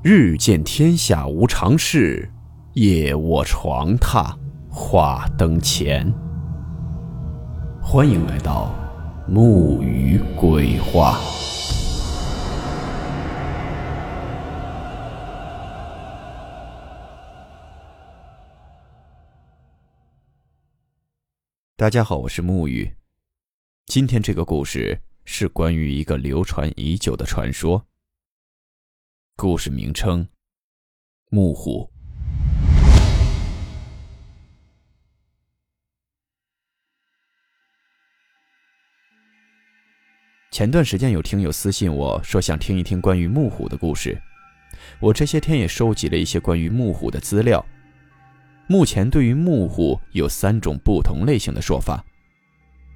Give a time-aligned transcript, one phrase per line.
[0.00, 2.30] 日见天下无常事，
[2.74, 4.32] 夜卧床榻
[4.70, 6.08] 话灯前。
[7.82, 8.72] 欢迎来到
[9.26, 11.18] 木鱼鬼话。
[21.76, 22.88] 大家好，我是木鱼。
[23.86, 27.87] 今天这个故事是关于一个流传已久的传说。
[29.40, 30.26] 故事名称：
[31.30, 31.88] 木虎。
[40.50, 44.20] 前段时间有听友私信我说想听一听关于木虎的故事，
[44.98, 47.64] 我这些天也收集了一些关于木虎的资料。
[48.66, 52.04] 目前对于木虎有三种不同类型的说法，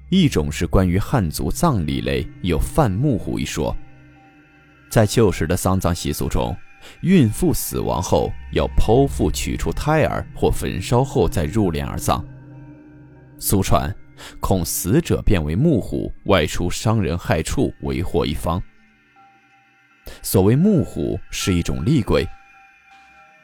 [0.09, 3.73] 一种是关于汉族葬礼类有犯木虎一说。
[4.93, 6.55] 在旧时的丧葬习俗中，
[7.01, 12.23] 孕妇死亡后要剖腹取出胎儿或焚烧后再入殓而葬。
[13.39, 13.91] 俗传，
[14.39, 18.61] 恐死者变为木虎外出伤人害畜，为祸一方。
[20.21, 22.23] 所谓木虎是一种厉鬼。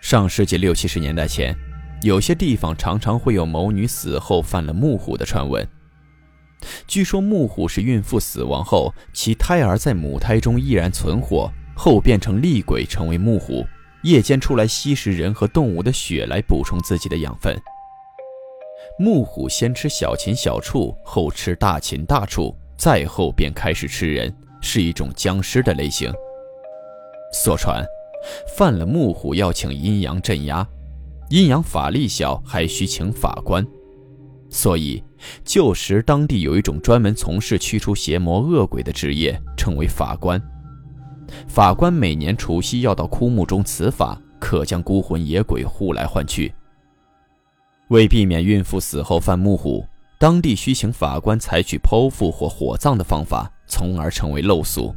[0.01, 1.57] 上世纪六七十年代前，
[2.03, 5.67] 有些地方常常会有某女死后犯了木虎的传闻。
[6.87, 13.65] 据说木虎是孕妇死亡后，其胎儿在母胎中依然存活，后变成厉鬼，成为木虎，
[14.03, 17.55] 夜间出来吸食人和动物的血来补充自己的养分。
[18.97, 26.11] 木虎先吃小禽小畜，后吃大禽大畜，再后便开始吃人，是一种僵尸的类型。
[27.31, 27.85] 所传，
[28.57, 30.67] 犯了木虎要请阴阳镇压，
[31.29, 33.65] 阴阳法力小，还需请法官。
[34.49, 35.03] 所以，
[35.45, 40.41] 旧时当地有一种专门从事驱除邪魔恶鬼的职业，称为法官。
[41.47, 46.51] 法官每年除夕要到枯木中辞法，可将孤魂野鬼呼来唤去。
[47.89, 49.85] 为避免孕妇死后犯木虎，
[50.19, 54.93] 当地需请法官采取剖腹或火葬的方法，从而成为陋俗。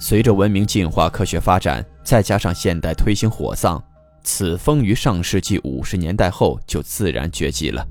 [0.00, 3.82] 随着文明进化、科学发展，再加上现代推行火葬。
[4.30, 7.88] 此风于上世纪五十年代后就自然绝迹了。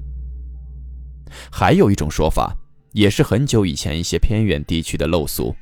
[1.51, 2.55] 还有一种说法，
[2.91, 5.55] 也是很久以前一些偏远地区的陋俗，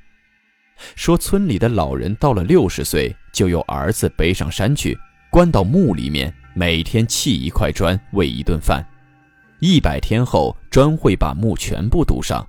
[0.97, 4.97] 说村里的老人到了六十岁，就由儿子背上山去，
[5.31, 8.85] 关到墓里面，每天砌一块砖喂一顿饭，
[9.61, 12.45] 一百天后砖会把墓全部堵上，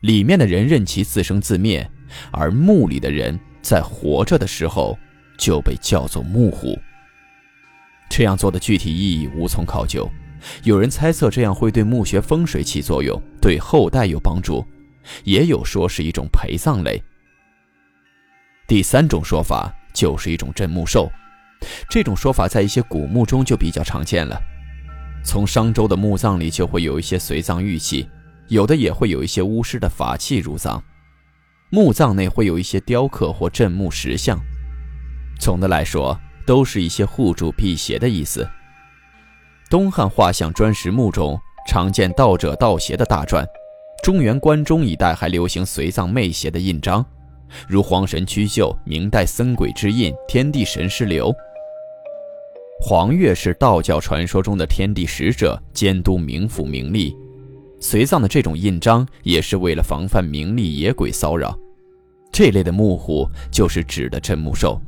[0.00, 1.88] 里面的人任其自生自灭，
[2.32, 4.98] 而墓里的人在活着的时候
[5.38, 6.76] 就被叫做木虎。
[8.10, 10.10] 这样做的具体意义无从考究，
[10.64, 14.66] 有人猜测这样会对墓穴风水起作用，对后代有帮助，
[15.22, 17.00] 也有说是一种陪葬类。
[18.66, 21.10] 第三种说法就是一种镇墓兽，
[21.88, 24.38] 这种说法在一些古墓中就比较常见了。
[25.24, 28.08] 从商周的墓葬里就会有一些随葬玉器，
[28.48, 30.82] 有的也会有一些巫师的法器入葬。
[31.70, 34.36] 墓葬内会有一些雕刻或镇墓石像。
[35.38, 36.20] 总的来说。
[36.46, 38.48] 都是一些护主辟邪的意思。
[39.68, 43.44] 东汉画像砖石墓中常见道者道邪的大篆，
[44.02, 47.04] 中原关中一带还流行随葬媚邪的印章，
[47.68, 51.32] 如黄神屈就、明代僧鬼之印、天地神师流。
[52.82, 57.14] 黄月是道教传说中的天地使者，监督冥府冥吏，
[57.78, 61.56] 随葬的这种印章也是为了防范冥吏野鬼骚扰。
[62.32, 64.80] 这类的木虎就是指的镇墓兽。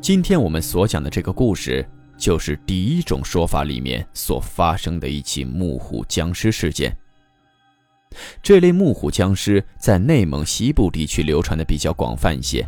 [0.00, 6.96] 今天我们所讲的这个故事，就是第一种说法里面所发生的一起木虎僵尸事件。
[8.42, 12.66] 这类木虎僵尸在内蒙西部地区流传的比较广泛一些，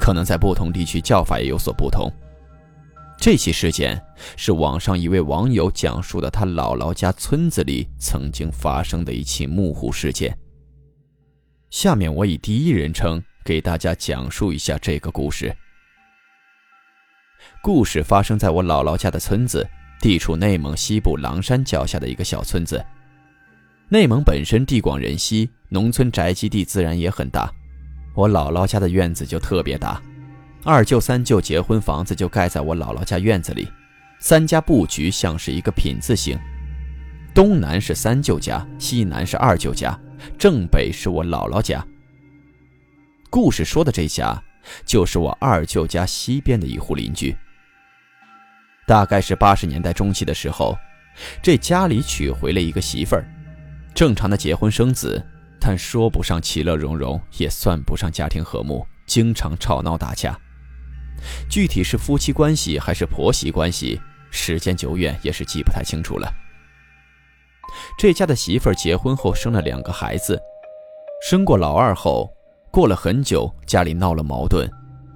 [0.00, 2.10] 可能在不同地区叫法也有所不同。
[3.20, 4.00] 这起事件
[4.36, 10.36] 是网上一位网友讲述的他姥姥家村子里曾经发生的一起木虎事件。
[11.70, 15.54] 下面我以第一人称给大家讲述一下这个故事。
[17.62, 19.66] 故事发生在我姥姥家的村子，
[20.00, 22.84] 地处内蒙西部狼山脚下的一个小村子。
[23.88, 27.50] 内蒙本身地广人稀，农村宅基地自然也很大。
[28.14, 30.02] 我姥姥家的院子就特别大，
[30.64, 33.68] 二舅三舅结婚房子就盖在我姥姥家院子里，
[34.18, 36.38] 三家布局像是一个品字形，
[37.32, 39.98] 东南是三舅家，西南是二舅家，
[40.36, 41.84] 正北是我姥姥家。
[43.30, 44.42] 故事说的这家，
[44.84, 47.36] 就是我二舅家西边的一户邻居。
[48.86, 50.76] 大概是八十年代中期的时候，
[51.42, 53.24] 这家里娶回了一个媳妇儿，
[53.94, 55.22] 正常的结婚生子，
[55.60, 60.38] 但说不上其乐融融，也算不上家庭和睦，经常吵闹打架，
[61.50, 64.00] 具体是夫妻关系还是婆媳关系，
[64.30, 66.32] 时间久远也是记不太清楚了。
[67.98, 70.40] 这家的媳妇儿结婚后生了两个孩子，
[71.28, 72.32] 生过老二后，
[72.70, 74.68] 过了很久家里闹了矛盾，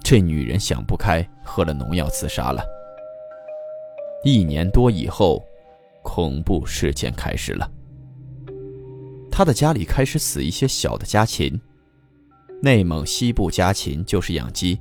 [0.02, 2.64] 这女人想不开，喝了农药自杀了。
[4.24, 5.44] 一年多以后，
[6.02, 7.70] 恐怖事件开始了。
[9.30, 11.60] 他的家里开始死一些小的家禽，
[12.62, 14.80] 内蒙西部家禽就是养鸡，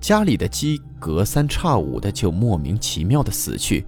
[0.00, 3.86] 家里的鸡隔三差五的就莫名其妙的死去。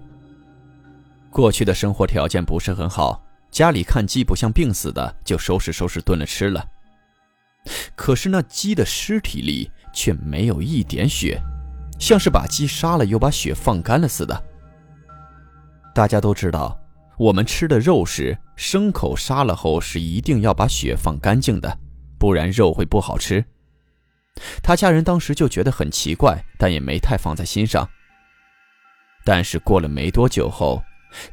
[1.31, 6.65] 过去的生活条件不是很好，家里看鸡不像病死的，就收拾收拾炖了吃了。
[7.95, 11.41] 可是那鸡的尸体里却没有一点血，
[11.99, 14.45] 像是把鸡杀了又把血放干了似的。
[15.95, 16.79] 大家都知道，
[17.19, 21.79] 我们吃的肉时，牲口杀了后是一定要把血放干净的，
[22.19, 23.45] 不然肉会不好吃。
[24.63, 27.87] 他家人当时就觉得很奇怪，但也没太放在心上。
[29.25, 30.83] 但是过了没多久后，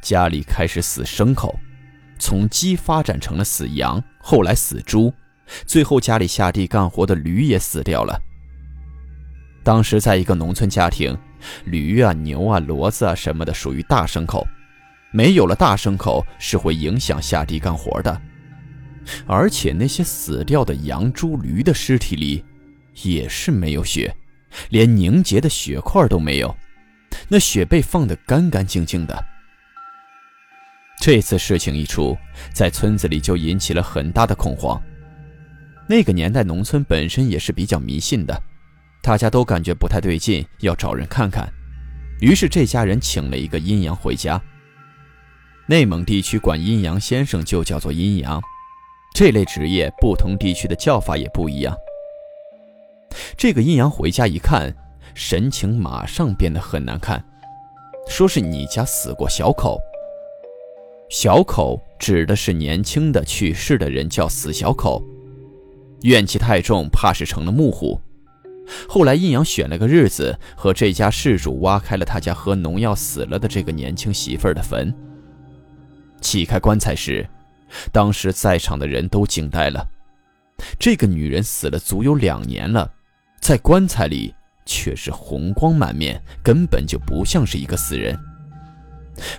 [0.02, 1.58] 家里开始死牲口，
[2.20, 5.14] 从鸡发展成了死羊，后来死猪，
[5.66, 8.22] 最后家里下地干活的驴也死掉了。
[9.64, 11.18] 当时在一个农村家庭，
[11.66, 14.48] 驴啊、牛啊、骡子啊什么的属于大牲口，
[15.12, 18.22] 没有了大牲口是会影响下地干活的。
[19.26, 22.46] 而且那些死掉的羊、猪、驴的尸体里，
[23.04, 24.16] 也是没有血，
[24.70, 26.56] 连凝结的血块都没有，
[27.28, 29.26] 那血被放得干干净净的。
[31.00, 32.18] 这次事情一出，
[32.54, 34.82] 在村子里就引起了很大的恐慌。
[35.90, 38.38] 那个年代，农村本身也是比较迷信的，
[39.02, 41.48] 大家都感觉不太对劲，要找人看看。
[42.20, 44.42] 于是这家人请了一个阴阳回家。
[45.68, 48.42] 内蒙地区管阴阳先生就叫做阴阳，
[49.14, 51.76] 这类职业不同地区的叫法也不一样。
[53.38, 54.76] 这个阴阳回家一看，
[55.14, 57.24] 神情马上变得很难看，
[58.10, 59.80] 说是你家死过小口。
[61.10, 65.02] 小口指的是年轻的去世的人，叫死小口，
[66.04, 68.00] 怨气太重，怕是成了木虎。
[68.88, 74.94] 后来阴阳选了个日子，和这家事主挖开了他家喝农药死了的这个年轻媳妇儿的坟。
[76.20, 77.28] 起开棺材时，
[77.92, 79.88] 当时在场的人都惊呆了。
[80.80, 82.92] 这个女人死了足有两年了，
[83.40, 84.34] 在棺材里
[84.66, 88.18] 却是红光满面，根本就不像是一个死人。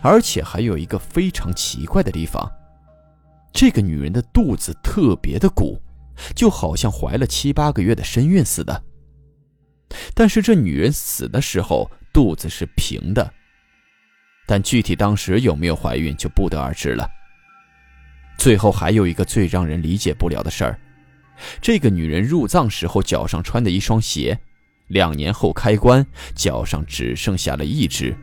[0.01, 2.51] 而且还有一个非常奇怪的地方，
[3.53, 5.81] 这个女人的肚子特别的鼓，
[6.35, 8.85] 就好像怀了七八个月的身孕似的。
[10.15, 13.33] 但是这女人死的时候肚子是平的，
[14.47, 17.09] 但具体当时有没有怀孕就不得而知了。
[18.37, 20.79] 最后还有一个最让人理解不了的事儿，
[21.61, 24.39] 这个女人入葬时候脚上穿的一双鞋，
[24.89, 28.17] 两年后开棺，脚上只剩下了一只。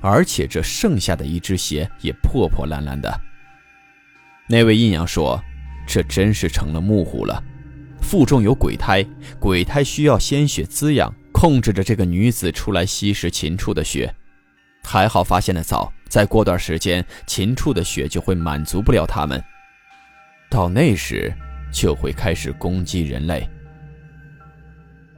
[0.00, 3.10] 而且这剩下的一只鞋也破破烂烂的。
[4.46, 5.42] 那位阴阳说
[5.92, 7.42] ：“这真是成了木虎了，
[8.00, 9.04] 腹中有鬼胎，
[9.40, 14.14] 鬼胎需要鲜血滋养，控制着这个女子出来吸食禽畜的血。
[14.84, 19.42] 还好发现的早，再过段时间，禽畜的血就会满足不了他们，
[20.48, 21.34] 到那时
[21.72, 23.50] 就会开始攻击人类。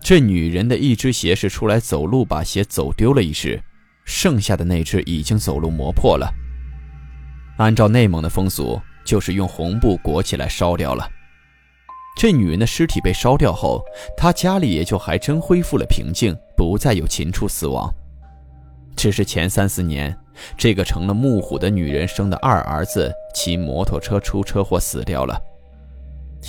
[0.01, 3.63] 这女人的一只鞋是出来走路把鞋走丢了一只。”
[4.07, 6.33] 剩下的那只已经走路磨破了。
[7.59, 11.09] 按照内蒙的风俗，就是用红布裹起来烧掉了。
[12.17, 13.83] 这女人的尸体被烧掉后，
[14.17, 17.93] 她家里也就还真恢复了平静，不再有禽畜死亡。
[18.95, 20.17] 只是前三四年，
[20.57, 25.41] 这个成了木虎的女人生的二儿子骑摩托车出车祸死掉了，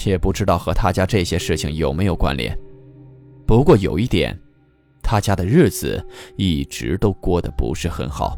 [0.06, 2.58] 也不知道和他家这些事情有没有关联。
[3.48, 4.38] 不过有一点。
[5.06, 6.04] 他家的日子
[6.38, 8.38] 一直都过得不是很好。